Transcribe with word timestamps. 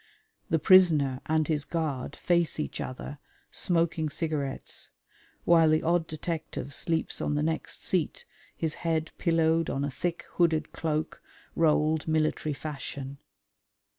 The 0.49 0.57
prisoner 0.57 1.21
and 1.27 1.47
his 1.47 1.63
guard 1.63 2.15
face 2.15 2.59
each 2.59 2.81
other, 2.81 3.19
smoking 3.51 4.09
cigarettes, 4.09 4.89
while 5.45 5.69
the 5.69 5.83
odd 5.83 6.07
detective 6.07 6.73
sleeps 6.73 7.21
on 7.21 7.35
the 7.35 7.43
next 7.43 7.83
seat, 7.83 8.25
his 8.57 8.73
head 8.81 9.11
pillowed 9.19 9.69
on 9.69 9.83
a 9.83 9.91
thick 9.91 10.25
hooded 10.37 10.71
cloak 10.71 11.21
rolled 11.55 12.07
military 12.07 12.53
fashion. 12.53 13.19